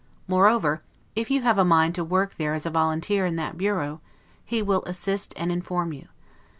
[0.27, 0.81] Moreover,
[1.15, 4.01] if you have a mind to work there as a volunteer in that bureau,
[4.43, 6.07] he will assist and inform you.